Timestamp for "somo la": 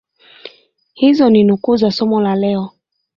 1.91-2.35